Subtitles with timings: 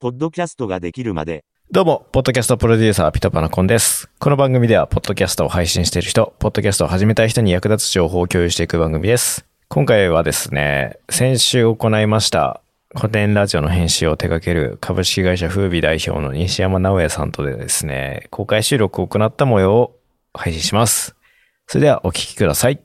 [0.00, 4.08] ポッドキャストができるまで、どうも、ポッドキャストプロデューサー、ピトパナコンです。
[4.18, 9.44] この番組では、ポッドキャストを配信している人、ポッドキャストを始めたい人に役立つ情報を共有していく番組です。
[9.68, 12.62] 今回はですね、先週行いました、
[12.96, 19.98] 古典ラジオの編集を手掛ける株式会社風美代表の西山直也さんとでですね、公開収録を行った模様を
[20.32, 21.17] 配信します。
[21.70, 22.80] それではお聞きください。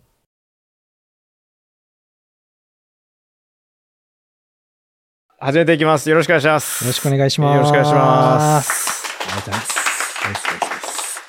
[5.39, 6.09] 始めていきます。
[6.09, 6.83] よろしくお願いします。
[6.83, 7.55] よろしくお願いします。
[7.55, 9.03] よろしくお願いします。
[9.21, 11.21] ありがとうございます。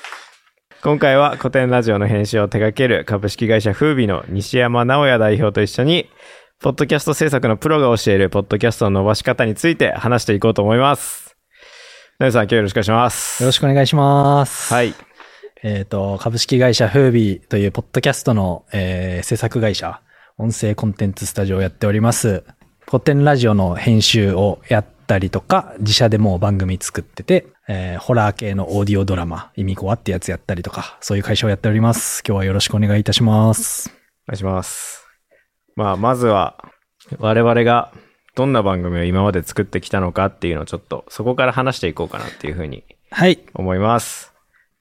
[0.83, 6.09] 今回は古典ラジオの編集を手掛ける株式会社風美の西山直也代表と一緒に、
[6.59, 11.37] ポッドキャスト制作のプロが教えるポッドキャストの伸ばし方について話していこうと思います。
[12.19, 13.43] 直也さん、今日よろしくお願いします。
[13.43, 14.73] よろしくお願いします。
[14.73, 14.93] はい。
[15.63, 20.01] えっ、と、株式会社フービーというポッドキャストの、えー制作会社、
[20.37, 22.43] 音声コンテンツスタジオをやっております。
[22.85, 32.21] 古典ラジオの編集をやったりとか、自社でもう番組作ってて、えーホラー系のオーディオドラマ、意味コアってやつやったりとか、そういう会社をやっております。
[32.27, 33.89] 今日はよろしくお願いいたします。
[34.27, 35.07] お願いします。
[35.77, 36.57] まあ、まずは、
[37.17, 37.93] 我々が
[38.35, 43.39] どんな番組を今まで作ってきたのかっていうのをちょっと、そこから話していこうかなっていうふうにはい。
[43.53, 44.34] 思います。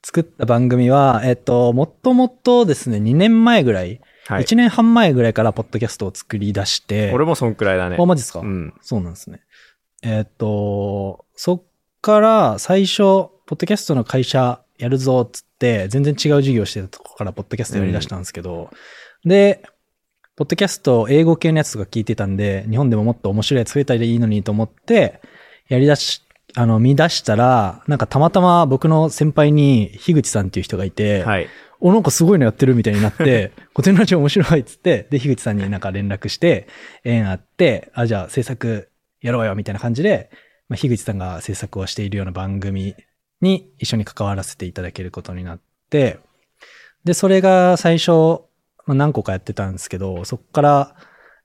[0.05, 4.45] 作った番組は、えっ、と、もともとですね、2年前ぐらい、はい。
[4.45, 7.97] 1年半前ぐらいからポッドキャストを作り出して、俺もそんくらいだね。
[7.99, 8.75] あ、マジですか、うん。
[8.83, 9.41] そうなんですね。
[10.03, 11.63] えーっと、そっ
[12.03, 12.99] から最初、
[13.47, 18.71] ポッドキャストの会社やるぞっつって、全然違う事業してたとこからポッドキャストやり出したんですけど、
[19.25, 19.63] で、
[20.37, 25.21] ポッドキャスト英語系のやつとか聞いてたんで、日本でももっと面白いやつ増えたらいいのにと思って、
[25.69, 26.24] やり出し、
[26.57, 31.49] あの、見出したら、なんかたまたま僕の先輩に、樋口さんっていう人がいて、はい。
[31.81, 36.69] お、なんかすごいのやってるみたいになって、古典ラジオ面白いっつって、で、樋口さんになんか連絡して、
[37.03, 38.89] 縁あって、あ、じゃあ制作
[39.21, 40.31] やろうよみたいな感じで、
[40.69, 42.95] まあ、樋口さんが制作をしているような番組
[43.41, 46.21] に一緒に関わらせていただけることになって、
[47.05, 48.11] で、それが最初、
[48.87, 50.97] まあ、何個かやってたんですけど、そこから、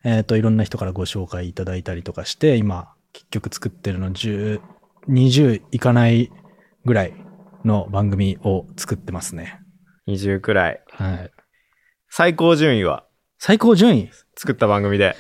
[0.04, 4.62] えっ、と、いろんな人からご紹介いただいたりとかして、今、結局作ってるの10、
[5.08, 6.32] 20いかない
[6.86, 7.14] ぐらい
[7.66, 9.62] の番組を作ってますね。
[10.08, 10.84] 20くらい。
[10.92, 11.32] はい。
[12.10, 13.06] 最高順位は？
[13.38, 14.10] 最高順位？
[14.36, 15.16] 作った番組で。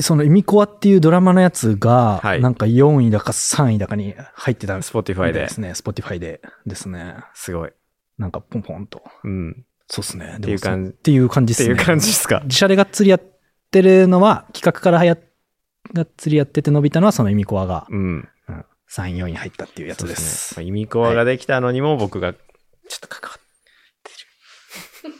[0.00, 4.92] その、イミコアっていうドラマのやつが、はいなんか4位だか3位だかに入ってたんです。
[4.92, 5.72] Spotify でですね。
[5.72, 7.16] Spotify でですね。
[7.34, 7.70] すごい。
[8.18, 9.02] なんかポンポンと。
[9.22, 9.64] うん。
[9.88, 10.36] そうですね。
[10.38, 11.74] っていう感じっていう感じですね。
[11.74, 12.40] っていう感じですか。
[12.44, 13.22] 自社でがっつりやっ
[13.70, 15.18] てるのは、企画からはや、
[15.92, 18.28] がっつりやってて伸びたのはそのイミコアが、うん。
[18.98, 20.58] うん、3位、4位に入ったっていうやつそうです。
[20.60, 20.64] ね。
[20.64, 22.38] まあ、イミコアができたのにも僕が、ちょ
[22.96, 23.42] っと関わって。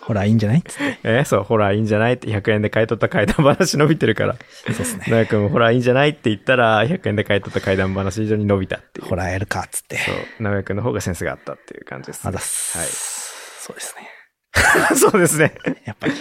[0.02, 0.58] ほら、いいんじゃない？
[0.58, 0.98] っつって。
[1.04, 4.34] えそう、ほら、いいんじゃないって100円で買い取った怪談話伸びてるから。
[4.66, 5.04] そうですね。
[5.08, 9.06] 直也くんもほら、いいんじゃないって言ったら、100円で買い取った怪談話以上に伸びたっていう。
[9.06, 9.96] ほら、やるかっつって。
[9.98, 12.78] そう、直也くんの方がセンスがあったっていう感じです、あざっす。
[12.78, 14.08] はいそうですね。
[14.96, 15.54] そうですね。
[15.84, 16.14] やっぱり。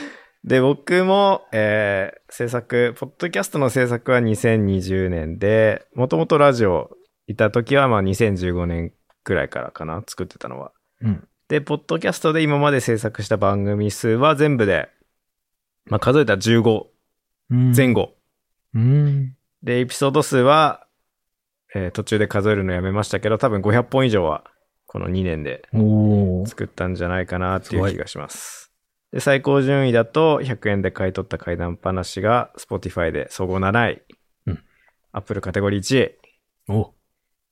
[0.43, 6.91] で、僕も、えー制作、ポッドキャストの制作は2020年で、もともとラジオ
[7.31, 8.93] いた時はまあ2015年
[9.23, 10.71] くらいからかな、作ってたのは。
[11.01, 11.27] うん。
[11.47, 14.89] で、ポッドキャストで今まで制作した番組数は全部で、
[15.85, 16.85] まあ数えたら15
[17.51, 18.15] うん前後。
[18.73, 19.35] うん。
[19.61, 20.87] で、エピソード数は、
[21.75, 24.43] えー途中で数えるのやめましたけど、多分500本以上は
[24.85, 25.67] この2年で。
[26.47, 28.71] 作ったんじゃないかなっていう気がします。
[29.11, 34.01] で、最高順位だと100円で買い取った怪談話が Spotify で総合7位。
[34.47, 34.63] うん
[35.13, 36.15] Apple カテゴリー1
[36.77, 36.91] 位。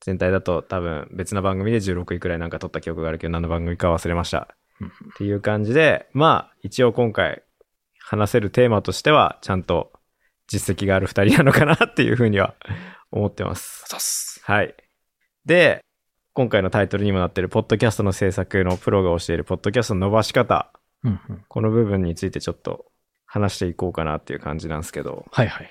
[0.02, 4.56] お全体だと多分別な番組で16位くらいなんか取った記憶があるけど何の番組か忘れました。
[4.82, 7.44] うんっていう感じで、まあ一応今回
[8.00, 9.92] 話せるテーマとしてはちゃんと
[10.48, 12.56] 実績がある二人なのかなっていうふうには
[13.12, 13.86] 思ってます。
[13.90, 14.42] ざっす。
[14.44, 14.74] はい。
[15.46, 15.82] で、
[16.34, 20.72] 今回のタイトルにもなっているポッドキャストの制作のプロが教えるポッドキャストの伸ばし方。
[21.04, 21.46] うんうん。
[21.48, 22.86] この部分についてちょっと
[23.26, 25.70] 話していこうかなっていう感じなんですけど、はいはい。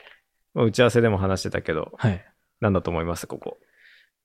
[0.53, 2.25] まあ打ち合わせでも話してたけど、はい。
[2.61, 3.27] なんだと思います？
[3.27, 3.57] ここ。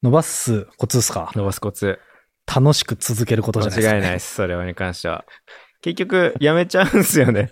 [0.04, 1.32] 伸ばすコツですか？
[1.36, 2.00] 伸ばすコツ。
[2.46, 4.36] 楽しく続けることじゃないですか、間違いないです。
[4.36, 5.24] それに関しては。
[5.82, 7.52] 結局、やめちゃうんすよね。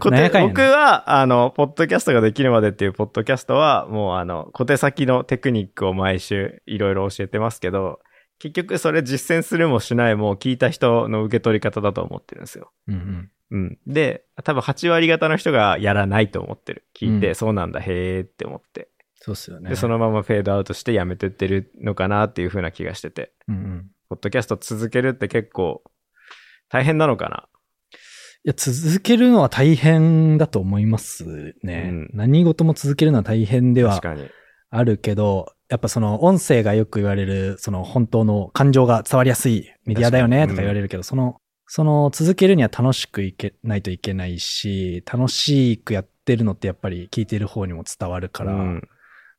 [0.00, 8.00] 小手なんやかんやね僕は、あの、ポッドキャストができるまでっていうポッドキャストは、もうあの、小手先のテクニックを毎週いろいろ教えてますけど、
[8.40, 12.72] 結局それ実践するもしないも聞いた人の受け取り方だと思ってるんですよ。
[12.88, 13.30] うんうん。
[13.50, 13.78] うん。
[13.86, 16.84] で、多分8割方の人がやらないと思ってる。
[16.96, 18.88] 聞いて、うんそうなんだ、へーって思って。
[19.20, 19.70] そうっすよね。
[19.70, 23.32] で、そのままフェードアウトしてやめてってるのかなっていう風な気がしてて。
[23.48, 23.90] うんうん。
[24.08, 25.82] ポッドキャスト続けるって結構
[26.68, 27.48] 大変なのかな？
[28.48, 31.88] や、続けるのは大変だと思いますね。
[31.90, 34.00] うん何事も続けるのは大変では。
[34.70, 41.36] あるけど、やっぱその音声がよく言われる、その本当の感情が伝わりやすいメディアだよねとか言われるけど、その、
[41.66, 48.88] その続けるには楽しくいけないといけないし、楽しくやってるのってやっぱり聞いてる方にも伝わるから、うん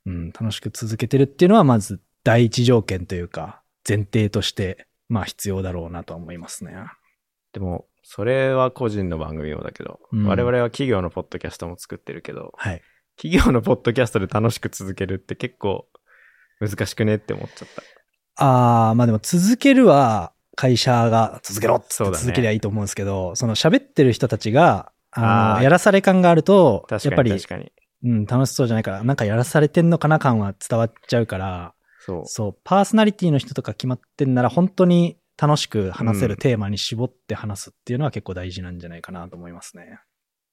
[0.10, 6.74] うん、楽しく続けてるっていうのはまず第一条件というか、前提として、まあ必要だろうなとは思いますね。
[7.54, 12.82] でも、それは個人の番組もだけど、うん我々は企業のポッドキャストも作ってるけど、はい。
[13.18, 15.88] 企業のポッドキャストで楽しく続けるって結構
[16.60, 17.68] 難しくねって思っちゃっ
[18.36, 18.44] た。
[18.44, 27.32] ああ、まあでも続けるは会社が続けろって続けりゃいいと思うんですけど、その喋ってる人たちが、あの、やらされ感があると、やっぱり。
[28.04, 32.24] うん、楽しそうじゃないから、なんかやらされてんのかな感は伝わっちゃうから、そう。
[32.26, 40.00] そう、パーソナリティの人とか決まってんなら、本当に楽しく話せるテーマに絞って話すっていうのは結構大事なんじゃないかなと思いますね。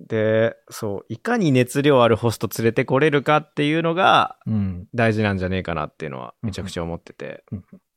[0.00, 4.86] で、そう、いかに熱量あるホスト連れてこれるかっていうのがうん。
[4.94, 7.44] 大事なんじゃねえかなっていうのはめちゃくちゃ思ってて。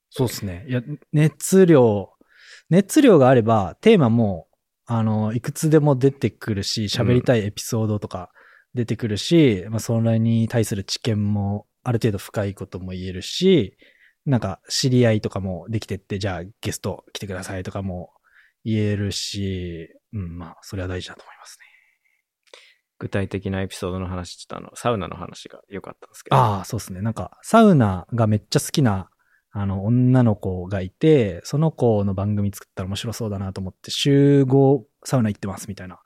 [0.10, 0.66] そうですね。
[0.68, 0.82] いや、
[1.12, 2.12] 熱量、
[2.70, 4.48] 熱量があれば、テーマも、
[4.86, 8.32] あの、いくつでも出てくるし、喋りたいエピソードとか
[8.74, 13.78] 出てくるし、まあ、それに対する知見も、ある程度深いことも言えるし、
[14.26, 18.12] なんか、知り合いとかもできてって、じゃあゲスト来てくださいとかも
[18.64, 21.66] 言えるし、うん、まあ、それは大事だと思いますね。
[23.00, 26.36] 具体的なエピソードの話、ちょっとあの、サウナの話が良かったんですけど。
[26.36, 27.02] ああ、そうですね。
[27.02, 29.10] なんか、サウナがめっちゃ好きな、
[29.52, 36.00] あの、女の子がいて、その子の番組作ったら面白そうだなと思って、週5サウナ行ってますみたいな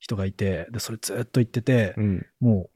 [0.00, 2.26] 人がいて、で、それずっと行ってて、うん。
[2.40, 2.70] も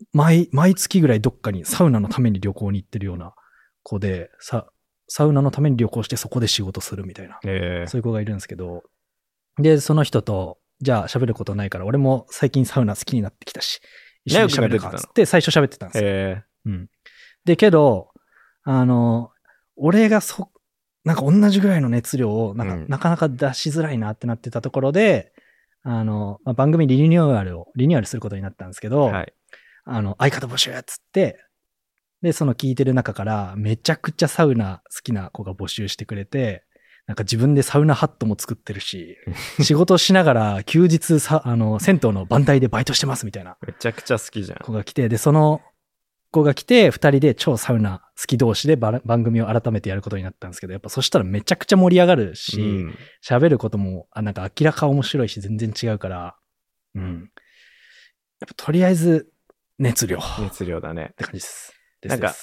[0.00, 3.34] う、毎、毎月ぐらいどっかにサウナのために旅行に行ってるような
[3.82, 4.68] 子で、さ、
[5.08, 8.84] サウナのために旅行してそこで仕事するみたいな、えそういう子がいるんですけど、
[9.58, 13.80] で、その人と、じゃあ喋ることないから、俺も最近サウナ好きになってきたし、
[14.24, 16.10] 一緒に喋るかっつって最初喋ってたんですよ。
[16.10, 16.90] えうん。
[17.44, 18.10] で、けど、
[18.62, 19.32] あの、
[19.76, 20.50] 俺がそ、
[21.04, 25.32] なんか同じぐらいの熱量を、なんか、うんなかなか出しづらいなってなってたところで、
[25.82, 29.32] あの、まあ、番組リニューアルを、リニューアルすることになったんですけど、はい。
[29.84, 31.38] あの、相方募集っつって、
[32.22, 36.64] で、その聞いてる中から、めちゃくちゃサウナ好きな子が募集してくれて、
[37.06, 39.16] なんか自分でサウナハットも作ってるし、
[39.62, 44.58] 仕事しながら休日さ、あの、銭湯の番台でバイトしてますみたいなめちゃくちゃ好きじゃん。
[44.58, 45.62] 子が来て、で、その
[46.30, 52.94] 子が来て、二人で超サウナ好き同士でば番組を改めてやることになったんですけど、やっぱそしたらめちゃくちゃ盛り上がるうし、ん。
[53.24, 56.36] 喋、ることも、あ、なんか明らか面白いし、全然違うから、
[56.94, 57.30] うん。
[58.40, 59.30] やっぱとりあえず、
[59.78, 61.14] 熱量っ熱量だね。
[61.16, 61.72] て感じです。
[62.00, 62.34] ですなんか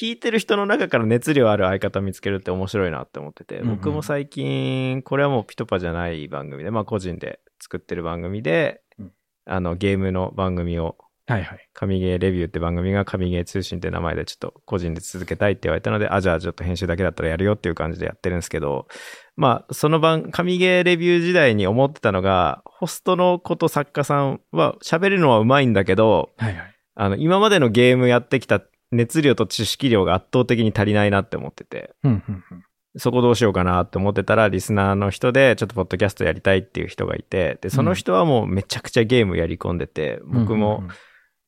[0.00, 9.12] 聞いてる人の中から熱量ある相方見つけるって面白いなって思ってて、うんうん僕も最近、これはもうピトパじゃない番組で、まあ個人で作ってる番組で、うん
[9.46, 10.96] あのゲームの番組を、
[11.30, 11.68] はいはい。
[11.74, 18.88] 神ゲーレビューって番組が神ゲー通信って名前でちょっと個人で続けたいって言われたので、あ、じゃあちょっと編集だけだったらやるよっていう感じでやってるんですけど、
[19.36, 26.74] まあその番、神ゲーレビュー時代に思ってたのが、ホストの子と作家さんは喋るのはうまいんだけど、はいはい。
[26.96, 28.60] あの、今までのゲームやってきた
[28.90, 32.64] 熱量と知識量が圧倒的に足りないなって思ってて、うんうんうん。
[32.96, 40.82] そこどうしようかなって思ってたら、リスナーの人で、ちょっとポッドキャストやりたいっていう人がいて、で、その人はもうめちゃくちゃゲームやり込んでて、僕も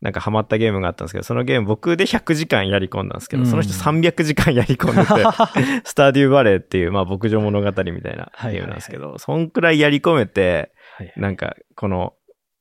[0.02, 3.48] なんかハマったゲームがあったんですけど、そのゲーム僕で100時間やり込んだんですけど、うん。
[3.48, 11.20] その人300時間やり込んでて、 スターデューバレーっていう、まあ牧場物語みたいなゲームなんですけど、そんくらいやり込めて、はいはい。
[11.20, 12.14] なんか、この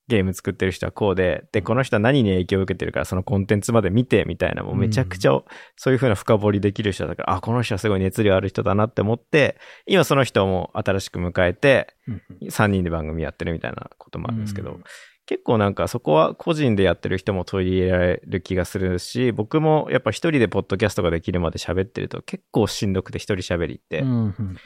[0.07, 5.31] ゲーム作ってる人はこうで、で、この人は何に影響を受けてるから、そのコンテンツまで見て、みたいな、もうめちゃくちゃ、
[5.77, 9.57] そういう風な深掘りできる人だから、あ、この人はすごい熱量ある人だなって思って、
[9.87, 12.47] 今その人も新しく迎えて、うんうん。
[12.49, 14.83] 3人で番組やってるみたいなこともあるんですけど、うん
[15.31, 24.01] 結構なんかそこは個人でやってる人も取り入れられる気がするし、僕もやっぱ一人でポッドキャストができるまで喋ってると結構しんどくて一人喋りって。
[24.01, 24.57] うんうんうん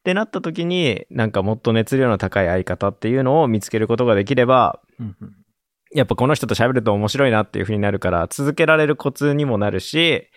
[0.00, 5.32] ってなった時に、なんかもっと熱量の高い相方っていうのを見つけることができれば、うんうん
[5.94, 10.28] やっぱこの人と喋ると面白いなっていう風になるから、続けられるコツにもなるし、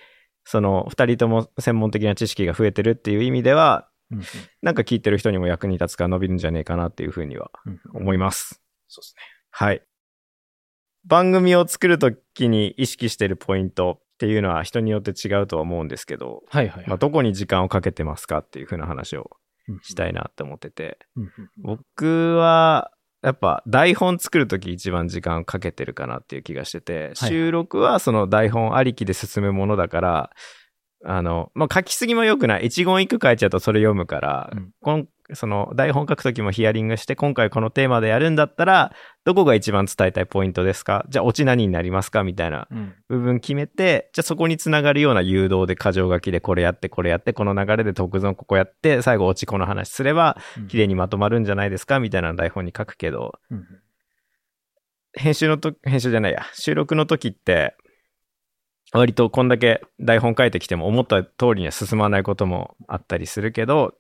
[0.44, 4.24] その二人とも専門的な知識が増えてるっていう意味では、うんうん
[4.62, 8.62] なんか聞いてる人にも役に立つから伸びるんじゃねえかなっていう風にはうん思います。
[8.88, 9.35] そうですね。
[9.58, 9.82] はい。
[11.06, 16.90] 番組を作るときに意識してるポイントっていうのは人によって違うとは思うんですけど、はいはいはい。
[16.90, 19.30] まあ、どこに時間をかけてますかっていう風な話を
[19.70, 21.00] うんしたいなって思ってて、
[21.58, 22.92] 僕は
[23.24, 30.30] やっぱ台本作るとき一番時間かけてるかなっていう気がしてて、はい収録はその台本ありきで進むものだから、
[31.06, 32.66] あの、まあ、書きすぎも良くない。
[32.66, 41.06] 一言一句書いちゃうとそれ読むから、うんこのその台本書くときもヒアリングして、今回このテーマでやるんだったら、どこが一番伝えたいポイントですか？
[41.10, 42.24] じゃあ、オチ何になりますか？
[42.24, 42.94] みたいなうん。
[43.10, 52.00] 部分決めて、じゃあそこにつながるような誘導で箇条書きでこれやって、これやって、この流れで特存ここやって、最後オチこの話すれば、綺麗にまとまるんじゃないですか？
[52.00, 53.66] みたいな台本に書くけど、うん。
[55.18, 57.76] 編集のと、編集じゃないや、収録の時って、
[58.94, 63.96] 割とこんだけ台本書いてきても思った通りには進まないこともあったりするけど、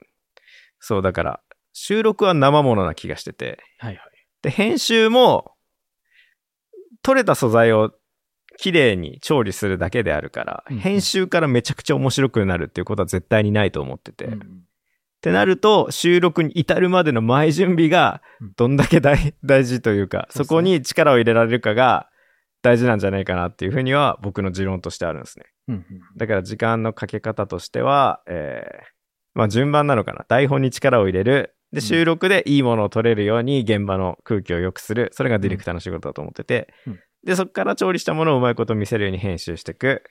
[0.87, 1.39] そうだから、
[1.73, 4.05] 収録は生ものな気がしてて、はいはい。
[4.43, 5.53] で、編集も、
[7.01, 7.91] 取れた素材を
[8.57, 14.61] 綺麗に調理するだけであるから、うん編集からめちゃくちゃ面白くなるっていうことは絶対にないと思ってて、っうん。
[15.21, 20.45] てなると、収録に至るまでの前準備がうん、どんだけ大 大事というか、そうですね。
[20.45, 22.09] そこに力を入れられるかが
[22.61, 25.45] 大事なんじゃないかなっていうふうには僕の持論としてあるんですね。
[25.67, 25.83] うんうん。
[26.15, 28.94] だから時間のかけ方としては、えー
[29.35, 30.25] まあ順番なのかな。
[30.27, 31.55] 台本に力を入れる。
[31.71, 35.09] で、うん収録でいいものを取れるように現場の空気を良くする。
[35.13, 36.73] それがディレクターの仕事だと思ってて。
[36.87, 40.03] うんで、そこから調理したものをうまいこと見せるように編集していく。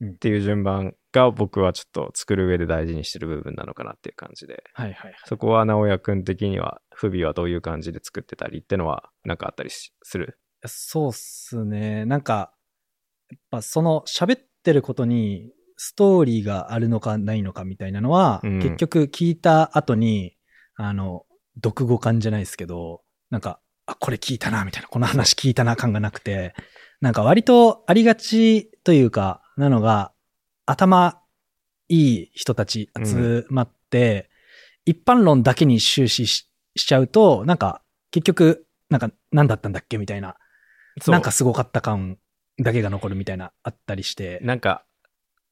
[0.00, 4.62] うんっていう順番が僕はちょっと作る上で大事にしてる部分なのかなっていう感じで。
[4.74, 5.14] はいはいはい。
[5.24, 10.38] そこは直哉くん的には、不備はどういう感じで作ってたりってのはなんかあったりしする？
[10.66, 12.04] そうっすね。
[12.04, 12.52] なんか、
[13.30, 15.50] やっぱその喋ってることに
[15.84, 20.36] ストーリーがあるのかないのかみたいなのは、うん結局聞いた後に、
[20.76, 26.54] あの、読語感じゃないですけど、なんか、あ、これ聞いたな、みたいな、この話聞いたな感がなくて、
[27.00, 30.12] なんか割とありがちというか、なのが、
[30.66, 31.20] 頭
[31.88, 34.30] いい人たち集まって、
[34.84, 40.36] 一般論だけに終始ししちゃうと、なんか、結局、なんか、何だったんだっけみたいな
[41.00, 42.18] そうなんかすごかった感
[42.60, 44.38] だけが残るみたいなあったりして。
[44.42, 44.84] なんか、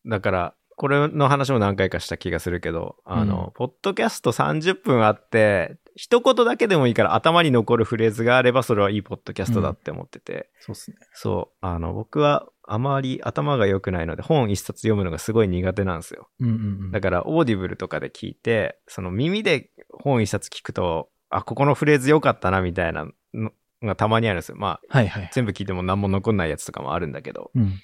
[0.07, 10.97] だから、これの話も何回かした気がするけど、あの、うんポッドキャスト30分あって、一言だけでもいいから頭に残るフレーズがあれば、それはいいポッドキャストだって思ってて、そうっすね。
[11.13, 16.31] そう、あの、僕はあまり頭が良くないので、本一冊読むのがすごい苦手なんですよ。
[16.41, 16.91] うんうんうん。
[16.93, 23.53] だから、オーディブルとかで聞いて、その耳で本一冊聞くと、あ、ここのフレーズ良かったな、みたいなの
[23.83, 24.57] がたまにあるんですよ。
[24.57, 25.31] まあ、はいはい。
[25.33, 27.75] 全部聞いても何も残んないやつとかもあるんだけど、うん。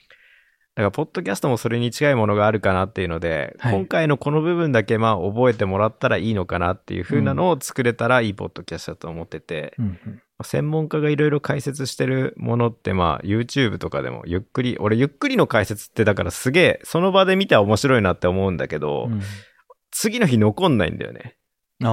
[0.76, 9.98] だから、ポッドキャストもそれに近いものがあるかなっていうので、はい今回のこの部分だけ、まあ、覚えてもらったらいいのかなっていう風なのを作れたらいいポッドキャストだと思ってて、うんうん。
[10.04, 19.20] まあ専門家がいろいろ解説してるものって、まあ、YouTube とかでもゆっくり、俺、ゆっくりの解説って、だからすげえ、その場で見たら面白いなって思うんだけど、うん
[19.98, 21.38] 次の日残んないんだよね。
[21.82, 21.90] ああ、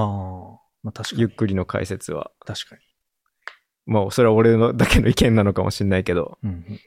[0.82, 1.22] まあ確かに。
[1.22, 2.32] ゆっくりの解説は。
[2.44, 2.82] 確かに。
[3.86, 6.80] まあ、それは俺のだけの意見なのかもしれないけど、うんうん。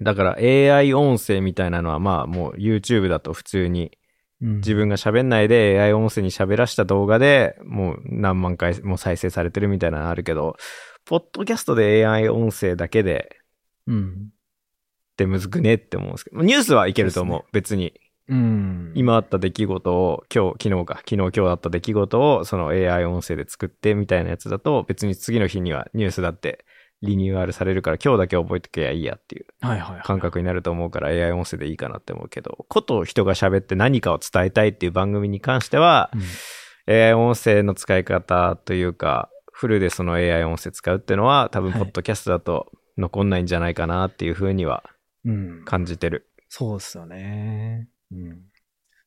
[0.00, 3.90] だから AI 音声みたいなのは、まあ、もう YouTube だと普通に、うん
[4.38, 10.58] 自分が喋んないで AI 音声に喋らした動画でもう何万回も再生されてるみたいなのあるけど、
[11.06, 13.38] ポッドキャストで AI 音声だけで
[13.86, 14.28] うん。
[15.12, 17.94] ってむずくねって思うんですけど、ニュースはいけると思う別に。
[18.28, 18.92] うん。
[18.94, 26.64] 今あった出来事を、今日、昨日か、昨日今日あった出来事を、その AI 音声で作ってみたいなやつだと、別に次の日にはニュースだって
[27.02, 30.02] リニューアルされるから、今日だけ覚えとけばいいやっていうはいはいはい。
[30.02, 36.20] 感覚になると思うから AI 音声でいいかなって思うけど、こと人が喋って何かを伝えたいっていう番組に関しては、うん
[36.88, 44.84] AI 音声の使い方というか、フルでその AI 音声使うっていうのは、多分、はいポッドキャストだと残んないんじゃないかなっていうふうには
[45.24, 45.64] うん。
[45.64, 46.30] 感じてる。
[46.48, 47.88] そうっすよね。
[48.12, 48.42] うん。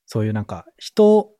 [0.05, 1.31] そういうなんか、人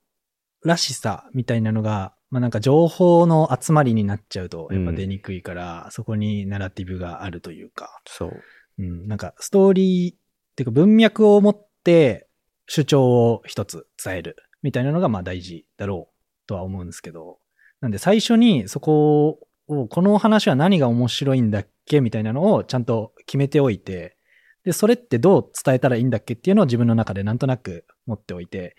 [0.64, 8.44] らしさみたいなのが、まあなんか情報の集まりになっちゃうと、やっぱ出にくいから、そこにナラティブがあるというか、そう。
[8.78, 10.18] うん、なんかストーリーっ
[10.56, 12.28] ていうか文脈を持って
[12.68, 17.40] 主張を一つ伝えるみたいなのがまあ大事だろうとは思うんですけど、
[17.82, 24.18] なんで最初にそこを、この話は何が面白いんだっけみたいなのをちゃんと決めておいて、
[24.64, 28.76] で、それってどう伝えたらいいんだっけっていうのを自分の中でなんとなく持っておいて、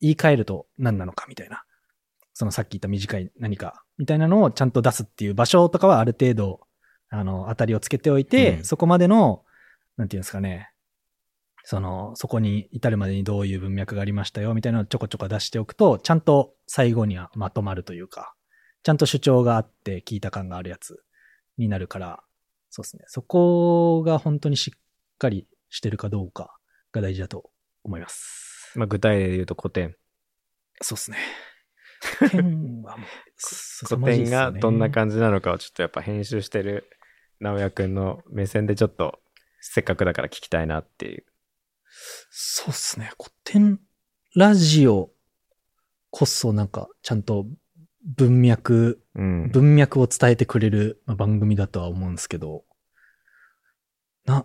[0.00, 1.64] 言い換えると何なのかみたいな。
[2.34, 6.60] そのさっき言った短い何かみたいなのをちゃんと出すっていう場所とかはある程度、
[7.10, 9.44] あの、当たりをつけておいて、うんそこまでの、
[9.96, 10.70] なんていうんですかね、
[11.64, 18.34] その、そこに至るまでにどういう文脈がありましたよみたいなのをちょこちょこ出しておくと、ちゃんと最後にはまとまるというか、
[18.82, 21.02] ちゃんと主張があって聞いた感があるやつ
[21.58, 22.22] になるから、
[22.70, 23.04] そうですね。
[23.06, 24.78] そこが本当にしっ
[25.18, 26.56] かりしてるかどうか
[26.90, 27.50] が大事だと
[27.84, 28.72] 思います。
[28.74, 29.94] まあ、具体例で言うと古典。
[30.80, 31.18] そうですね。
[32.30, 33.06] 点はもう、
[33.86, 36.88] 古典がどんな感じなのかをちょっとやっぱ編集してる
[37.40, 39.20] 直哉くんの目線でちょっと
[39.60, 41.24] せっかくだから聞きたいなっていう。
[42.30, 43.10] そうっすね。
[43.18, 43.80] 古典
[44.34, 45.10] ラジオ
[46.10, 47.46] こそなんかちゃんと
[48.04, 49.50] 文脈、うん。
[49.50, 52.64] 文脈を伝えてくれるまあ番組だとは思うんですけど、
[54.24, 54.44] な、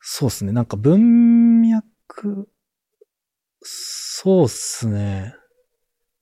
[0.00, 0.52] そうですね。
[0.52, 2.48] なんか文脈、
[3.62, 5.34] そうっすね。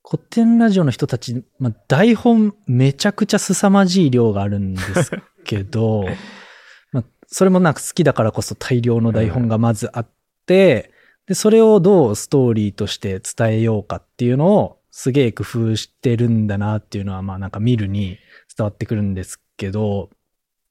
[0.09, 5.11] 古典ラジオの人たち、まあ、台本めちゃくちゃ凄まじい量があるんです
[5.43, 6.05] けど、
[6.93, 10.09] まあ、それもなんか好きだからこそ大量の台本がまずあっ
[10.45, 10.93] て、
[11.25, 18.17] で、それをどうストーリーとして伝えようかっていうのをすげえ工夫してるんだなっていうのは、まあなんか見るに
[18.57, 20.09] 伝わってくるんですけど、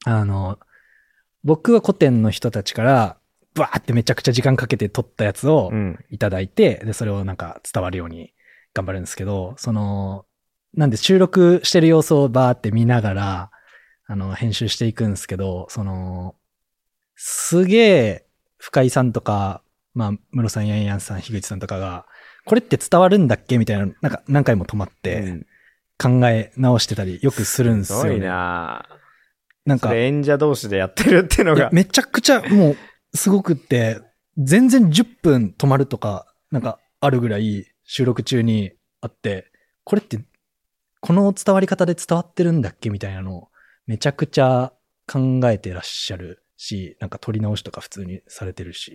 [0.03, 0.57] あの、
[1.43, 3.17] 僕は古典の人たちから、
[3.53, 6.03] バーってめちゃくちゃ時間かけて撮ったやつをうん。
[6.09, 8.33] いただいて、で、それをなんか伝わるように
[8.77, 10.25] 頑張るんですけど、その、
[10.75, 13.51] なんで収録してる様子をバーって見ながら、
[14.05, 16.35] あの、編集していくんですけど、その、
[17.15, 18.25] すげえ、
[18.59, 19.61] 深井さんとか、
[19.93, 22.05] まあ、室さん、ヤンヤンさん、樋口さんとかが、
[22.45, 25.45] これって伝わるんだっけみたいな、なんか何回も止まってうん
[25.99, 28.03] 考え直してたりよくするんですよ、ね。
[28.03, 28.85] すごいな
[29.65, 31.69] なんか、演者同士でやってるっていうのが。
[31.73, 32.77] めちゃくちゃもう
[33.17, 33.99] すごくって、
[34.37, 39.49] 全然10分止まるとか、なんかあるぐらい収録中にあって、
[39.83, 40.19] これって、
[40.99, 43.47] この伝わり方で伝わってるんだっけみたいなのを
[43.85, 44.73] めちゃくちゃ
[45.07, 48.91] 考えてらっしゃるし、なんか撮り直しとか普通にされてるし、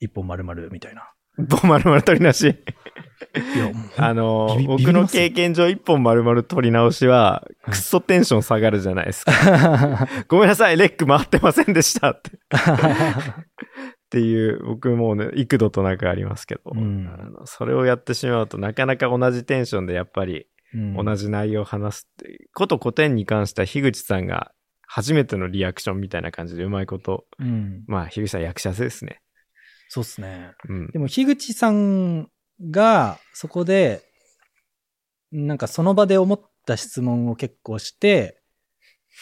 [0.00, 1.12] 一本丸々みたいな。
[1.38, 2.48] ボ丸々取り直し？
[2.48, 10.08] いや、あの僕の経験上一本丸々取り直しは、はいくっそテンション下がるじゃないですか。
[10.26, 12.30] ごめんなさい、レック回ってませんでしたって。
[14.10, 17.08] っていう、僕もうね、幾度となくありますけど、うん
[17.44, 24.52] それをやってしまうとなかなか同じテンションでやっぱりうん同じ内容を話すっていう、こと古典に関しては樋口さんが
[24.92, 27.84] 初めてのリアクションみたいな感じでうまいこと、うん。
[27.86, 29.22] まあ、樋口さん役者ですね。
[29.88, 30.50] そうっすね。
[30.68, 30.90] うん。
[30.90, 32.28] でも、樋口さん
[32.60, 34.02] が、そこで、
[35.30, 38.42] なんかその場で思った質問を結構して、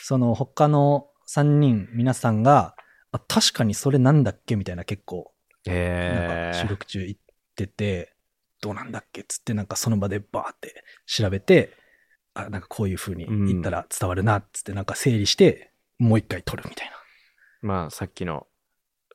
[0.05, 2.75] その他の3人、皆さんが、
[3.13, 5.33] あ、確かにそれなんだっけみたいな結構、
[5.67, 7.17] なんえか収録中言っ
[7.57, 8.15] てて、
[8.61, 11.73] どうなんだっけつってなんかその場でバーって調べて、
[12.35, 16.93] あ、なんかこういう風に言ったら伝わるな、つってなんか整理して、もう一回撮るみたいな。
[17.61, 18.47] まあ、さっきの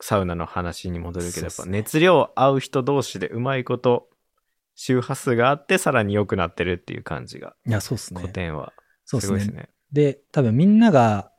[0.01, 4.10] サウナの話に戻るけど、やっぱ熱量合う人同士でうまいこと、
[4.75, 8.34] 周波数があってさらに良くなってるっていう感じが、いや、そうっすね古。
[8.34, 8.73] 典は。
[9.06, 9.67] そうっすねすごいです。
[9.67, 9.69] ね。
[9.91, 11.32] で、多分みんなが、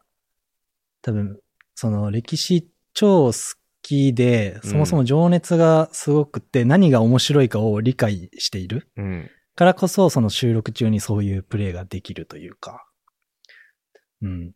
[1.03, 1.39] 多分、
[1.75, 9.31] その歴史超好きで、うんそもそも情熱がすごくて、何が面白いかを理解しているうん。
[9.55, 12.87] からこそ、その収録中にそういうプレイができるというか。
[14.23, 14.53] うん。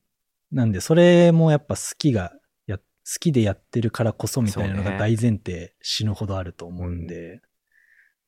[0.51, 2.33] なんで、それもやっぱ好きが、
[2.67, 2.85] や、好
[3.21, 7.41] きでやってるからこそみたいなのが大前提死ぬほどあると思うんで。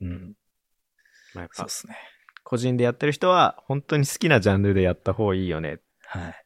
[0.00, 0.35] うん。
[1.35, 1.96] まあ、やっぱそうで、すね。
[2.44, 5.81] 個人でやってる人は、本当に好きなジャンルでやった方がいいよね。
[6.05, 6.44] はい。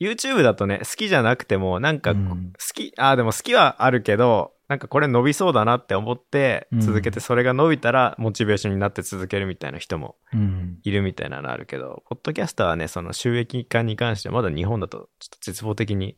[0.00, 10.78] YouTube だとね、好きじゃなくても、なんか、好うんき、ああ、でも好きはあるけど、なんかこれ伸びそうだなって思って、うん続けて、それが伸びたら、モチベーションになって続けるみたいな人もうん。
[10.82, 16.16] いるみたいなのあるけど、ポッドキャスターはね、その収益化に関してはまだ日本だとちょっと絶望的に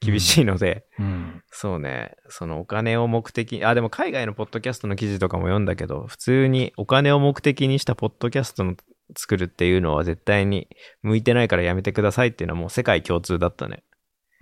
[0.00, 1.42] 厳しいので、うん。
[1.50, 8.76] そうね、そのお金を目的に、あ、でも海外のポッドキャストの記事とかも読んだけど、普通にお金を目的にしたポッドキャストの
[9.16, 10.68] 作るっていうのは絶対に
[11.02, 13.82] 向いてないからやめてくださいっていうのはもう世界共通だったね。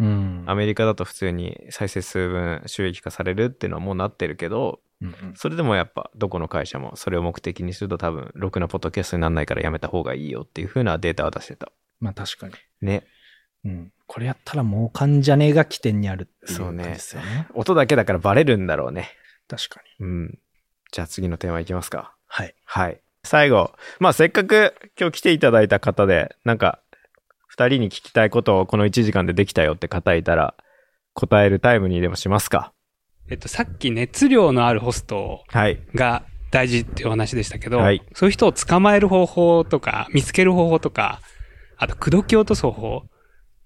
[0.00, 0.44] うん。
[0.46, 11.70] アメリカだと普通に再生数分収益化されるっていうのはもうなってるけど、うんうんそれでもやっぱどこの会社もそれを目的にすると多分ろくなポッドキャストにならないからやめた方がいいよっていう風なデータは出してた。
[12.00, 12.54] まあ確かに。
[12.80, 13.04] ね。
[13.64, 13.92] うん。
[14.08, 17.46] これやったらもう患者ねが起点にあるっていう感じですよね。
[17.54, 19.10] 音だけだからバレるんだろうね。
[19.46, 20.06] 確かに。
[20.06, 20.38] うん。
[20.90, 22.14] じゃあ次のテーマいきますか。
[22.26, 22.54] はい。
[22.64, 23.00] はい。
[23.24, 23.72] 最後。
[23.98, 26.80] まあせっかく今日来ていただいた方で、なんか
[27.46, 30.54] 二人に聞きたいことをこの1時間でできたよって方いたら
[31.14, 32.72] 答えるタイムにでもしますか。
[33.30, 35.78] えっと、さっき熱量のあるホストはい。
[35.94, 41.20] が大事っていうお話でしたけど、はいそういう人を捕まえる方法とか、見つける方法とか、
[41.76, 43.02] あと、口説き落とす方法。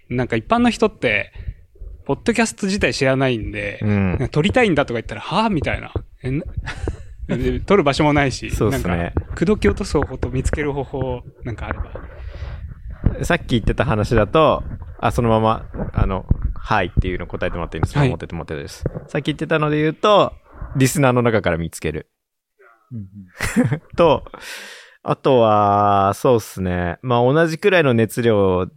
[0.09, 1.33] なんか一般の人って、
[2.05, 3.91] ポッドキャスト自体知らないんで、う
[4.25, 4.29] ん。
[4.31, 5.93] 撮りたいんだとか言ったら、はぁみたいな。
[7.35, 13.25] えなで撮る場所もないし、そうっすね口説き落とす方法と見つける方法、なんかあれば。
[13.25, 14.63] さっき言ってた話だと、
[14.99, 18.85] あ、そのまま、あの、はいっていうの答えてもらっていいんですか、はい思っててもらってです。
[19.09, 20.33] さっき言ってたので言うと、
[20.77, 22.09] リスナーの中から見つける。
[22.93, 23.09] うん
[23.97, 24.25] と、
[25.03, 26.99] あとは、そうっすね。
[27.03, 28.69] まあ同じくらいの熱量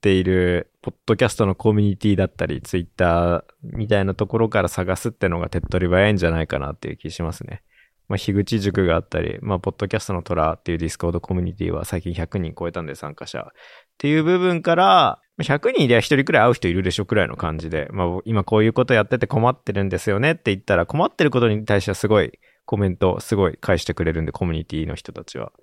[0.00, 7.62] でいる、ポッドキャストのコミュニティだったり、ツイッターみたいなところから探すってのが手っ取り早いんじゃないかなっていう気しますね。
[8.12, 13.40] まあ、樋口塾があったり、まあ、ポッドキャストのトラっていうディスコードコミュニティは最近100人超えたんで参加者。
[13.40, 13.54] っ
[13.96, 25.46] ていう部分から、100人いりゃ1人くらい合う人いるでしょくらいの感じで、まあ、今こういうことやってて困ってるんですよねって言ったら、困ってることに対してはすごいコメント、すごい返してくれるんで、コミュニティの人たちは。
[25.56, 25.60] っ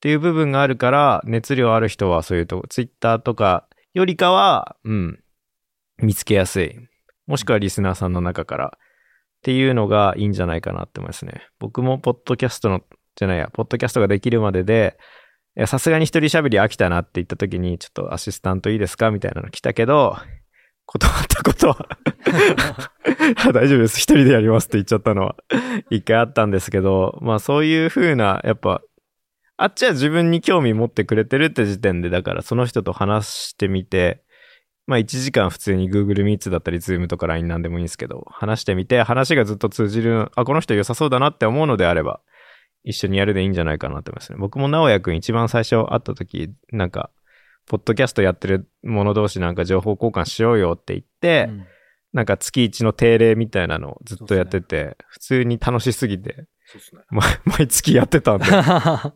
[0.00, 5.18] ていう部分があるから、熱量ある人はそういうと、ツイッターとかよりかは、うん、
[6.02, 6.76] 見つけやすい。
[7.26, 8.78] もしくはリスナーさんの中から
[9.46, 11.46] っていうのがいいんじゃないかなって思いますね。
[11.60, 12.82] 僕もポッドキャストの、
[13.14, 14.98] じゃないや、ポッドキャストができるまでで、
[15.66, 20.16] さすがに一人喋り飽きたなって言った時に、ちょっとアシスタントいいですかみたいなの来たけど、
[20.84, 21.88] 断ったことは
[23.46, 24.00] あ 大丈夫です。
[24.00, 25.36] 一人でやりますって言っちゃったのは
[25.90, 28.82] 一回あったんですけど、まあそういう風な、やっぱ、
[29.56, 34.24] あっちは自分に興味持ってくれてるって時点で、だからその人と話してみて、
[34.86, 42.20] まあ1時間普通に Google Meets だったり Zoom とか LINE なんでもいいんですけど、話してみて、話がずっと通じる、あ、この人良さそうだなって思うのであれば、
[42.84, 44.38] 一緒にやるでいいんじゃないかなって思いますね。
[44.38, 47.10] 僕も直哉くん一番最初会った時、なんか、
[47.66, 51.66] ポッドキャストやってる者同士なんか情報交換しようよって言って、うん
[52.16, 56.34] なんか月一の定例みたいなのをずっとやってて、普通に楽しすぎて、
[56.96, 57.02] ね。
[57.10, 59.12] ま 毎月やってたんで、 っ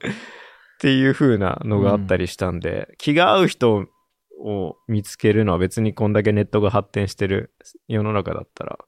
[0.81, 3.87] ていう風なのがあったりしたんで、気が合う人
[4.41, 7.55] を見つけるのは別にこんだけネットが発展してる
[7.89, 8.79] 世の中だったら、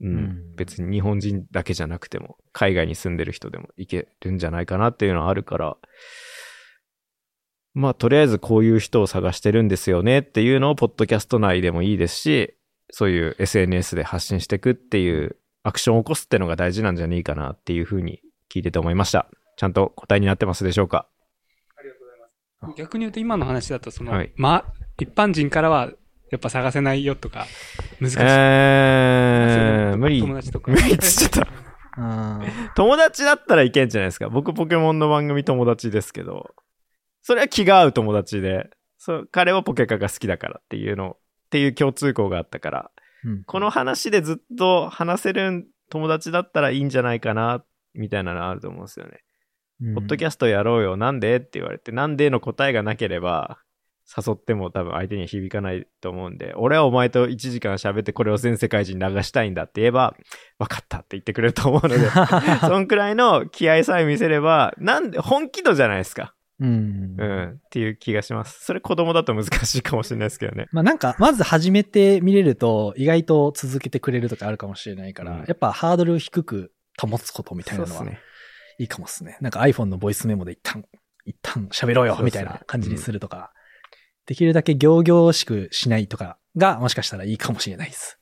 [0.00, 5.76] うん、うん別に日本人だけじゃなくても、海外に住んでる人でもいけるんじゃないかなっていうのはあるから、
[7.74, 12.56] まあ、とりあえずこういう人を探してるんですよねっていうのを、ポッドキャスト内でもいいですし、
[12.90, 19.28] そういう SNS で発信していくっていうアクションを起こすってのが大事なんじゃねえかなっていうふうに聞いてて思いました。
[19.56, 21.08] ちゃんと答えになってますでしょうか？
[22.76, 24.64] 逆に言うと今の話だと、その、はいま、
[24.98, 25.90] 一般人からは、
[26.30, 27.46] やっぱ探せないよとか、
[28.00, 28.18] 難しい。
[28.20, 30.20] えー、無理。
[30.20, 30.72] 友達とか。
[30.72, 31.50] 無理っつっちゃった。
[31.98, 32.42] うん
[32.74, 34.28] 友達だったらいけんじゃないですか？
[34.28, 36.54] 僕ポケモンの番組友達ですけど、
[37.22, 42.90] それは気が合う友達で、そう、彼はポケカが好きだからっていうの、っていう共通項があったから、
[43.24, 47.64] うんこの話でずっと話せる友達だったらいいんじゃないかな、
[47.94, 49.22] みたいなのあると思うんですよね。
[49.94, 51.36] ポッドキャストやろうよ、なんで？
[51.36, 53.58] って言われて、なんでの答えがなければ、
[54.06, 60.14] 誘っても多分相手には響かないと思うんで、俺はお前と1時間喋ってこれを全世界中に流したいんだって言えば、
[60.58, 62.08] 分かったって言ってくれると思うので、
[62.60, 66.34] そんくらいの気合さえ見せれば、なんで、本気度じゃないですか。
[66.58, 68.64] うんうん、っていう気がします。
[68.64, 70.68] それ子供だと難しいかもしれないですけどね。
[70.72, 78.22] まあなんか、まず始めてみれると、意外と続けてくれるとかあるかもしれないから、うんやっぱハードル低く保つことみたいなのはそうですね。
[78.78, 79.38] いいかもですね。
[79.40, 80.84] なんか iPhone のボイスメモで一旦、
[81.24, 83.52] 一旦喋ろうよみたいな感じにするとか、
[84.26, 88.18] できるだけ行々しくしないとかが、もしかしたらいいかもしれないです。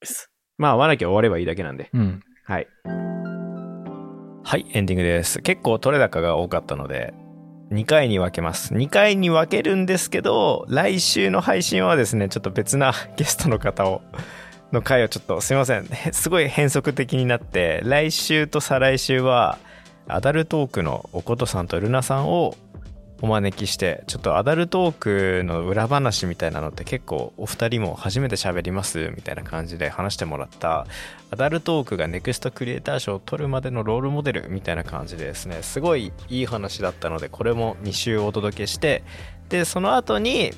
[0.00, 0.30] です。
[0.58, 1.90] まあ、会わなきゃ終わればいいだけなんで。
[1.92, 2.22] うん。
[2.44, 2.66] はい。
[4.44, 5.42] はい、エンディングです。
[5.42, 7.14] 結構取れ高が多かったので、
[7.72, 8.74] 2回に分けます。
[8.74, 14.02] 2回に分けるんですけど、来週の配信はですね、ちょっと別な ゲストの方を、
[14.72, 15.86] の回をちょっとすいません。
[15.86, 19.58] へ すごい変則的になって、来週と再来週は、
[20.08, 22.56] アダルトークのおことさんとルナさんを
[23.22, 30.86] お招きして、ちょっとアダルトークの裏話みたいなのって結構お二人も初めて喋りますみたいな感じで話してもらった
[31.30, 35.62] アダルトークがネクストクリエイター賞を取るまでのロールモデルみたいな感じでですね。
[35.62, 39.02] すごいいい話だったのでこれも2週お届けして
[39.48, 40.52] でその後に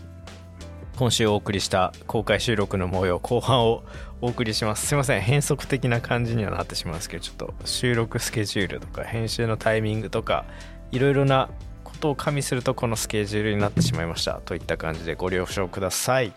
[0.96, 3.84] 今週お送りした公開収録の模様後半を
[4.20, 10.44] お送りしますすいません変則的な感じにはなってしまうんですけどちょっと収録スケジュールとか編集のタイミングとか
[10.90, 11.48] いろいろな
[11.84, 16.32] ことを加味するとこのスケジュールになってしまいましたといった感じでご了承ください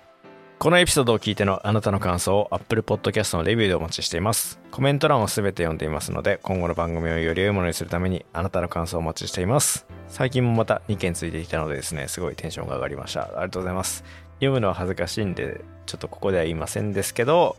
[0.62, 4.60] このエピソードを聞いてのあなたの感想を Apple Podcast のレビューでお待ちしています。
[4.70, 9.88] コメント欄をすべて読んでいますので、今後の番組をより良いものにするためにあなたの感想をお待ちしています。
[10.08, 13.24] 最近もまた2件ついてきたのでですね、すごいテンションが上がりました。
[13.24, 14.04] ありがとうございます。
[14.36, 17.58] 読むのは恥ずかしいんで、ちょっとここでは言いませんですけど、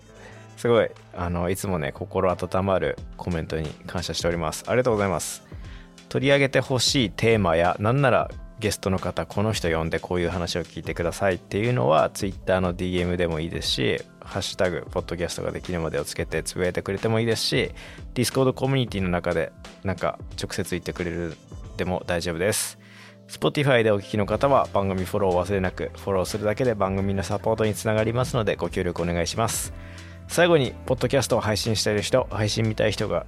[0.63, 4.63] すごい、あの、いつもね、心温まるコメントに感謝しております。
[4.69, 5.43] ありがとうございます。
[6.09, 17.73] 取り上げてほしいテーマやなんならゲストの方この人呼んでこういう話を聞いてくださいっていうのは Twitter の DM でもいいですし「ハッシュタグポッドキャストができるまで」をつけてつぶやいてくれてもいいですし
[18.15, 19.53] Discord コミュニティの中で
[19.85, 21.35] なんか直接言ってくれる
[21.79, 22.79] でも大丈夫です
[23.27, 29.73] Spotify でお聞きの方は番組フォローを忘れなくフォローするだけで番組のサポートにつながりますのでご協力お願いします
[30.33, 33.27] 最後にポッドキャストを配信している人配信見たい人が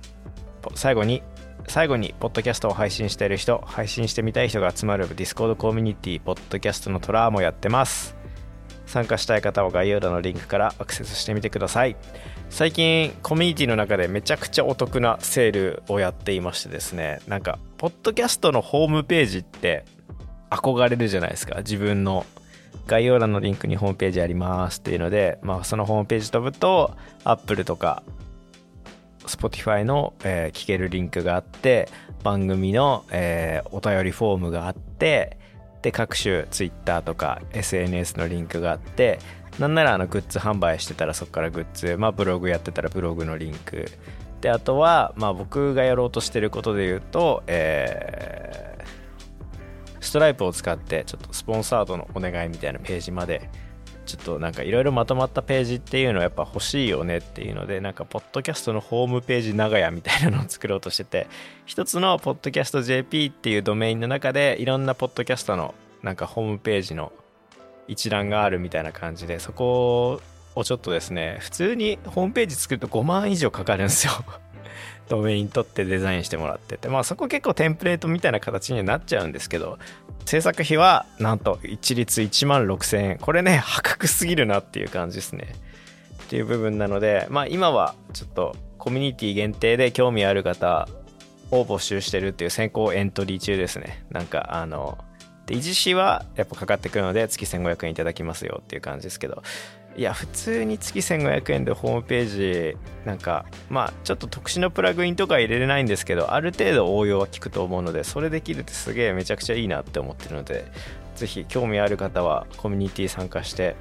[0.74, 1.22] 最後に
[1.66, 8.14] 最後に、ポッドキャストを配信している人、配信してみたい人が集まるディスコードコミュニティ、ポッドキャストのトラーもやってます。
[8.84, 11.96] 参加したい方は概要欄のリンクからアクセスしてみてください。
[12.50, 19.84] 最近コミュニティの中でめちゃくちゃお得なセールをやっていましてですねなんかポッドキャストのホームページって
[20.50, 22.24] 憧れるじゃないですか自分の
[22.86, 28.02] 概要欄のリンクにホームページありますっていうので、まあ、そのホームページ飛ぶと Apple とか
[29.26, 31.88] Spotify の、えー聞けるリンクがあって
[32.22, 35.38] 番組の、えーお便りフォームがあって
[35.82, 39.18] で各種 Twitter とか SNS のリンクがあって
[39.58, 43.86] なんならあのグッズ販売してたらそこからグッズ、まあ、ブログやってたらブログのリンク。
[44.40, 48.73] であとは、まあ、僕がやろうとしてることで言うと、えー
[50.04, 53.48] ストライプを使ってちょっとスポンサードのお願いみたいなページまで
[54.06, 61.26] ちょっとなんかいろいろまとまったページっていうのはやっぱ欲しいよねっていうのでなんかポッドキャストのホームページ長屋みたいなのを作ろうとしてて
[61.64, 67.12] 一つのポッドキャスト JP っていうドメインの中でいろんなポッドキャストのなんかホームページの
[67.88, 70.20] 一覧があるみたいな感じでそこ
[70.54, 74.12] をちょっとですね普通にホームページ作ると5万以上かかるんですよ。
[75.08, 76.88] ドメイン取ってデザインしてもらってて。
[76.88, 79.78] まあそこ結構テンプレートみたいな形にはなっちゃうんですけど
[80.24, 83.18] 制作費はなんと一律1万6000円。
[83.18, 85.54] これね破格すぎるなっていう感じですね。
[86.24, 90.88] っていう部分なのでまあ今はちょっとコミュニティ限定で興味ある方
[91.50, 94.04] を募集してるっていう先行エントリー中ですね。
[94.10, 94.98] なんかあの
[95.46, 99.42] で維持費はやっぱかかってくるので月1500円いただきますよっていう感じですけど。
[99.96, 110.64] いや普通に月1500円でホームページなんかまあちょっと特殊なプラグインとか入れれないんですけどある程度応用は効くと思うのでそれできるってすげえめちゃくちゃいいなって思ってるので
[111.14, 113.76] ぜひ興味ある方はコミュニティ参加して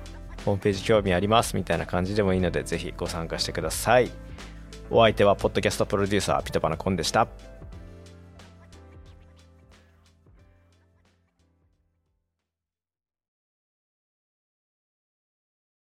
[0.45, 4.11] ホームページ興味ありますみたいな感じでもいいのでぜひご参加してください。
[4.89, 7.27] お相手はポッドキャストプロデューサーピトパナコンでした。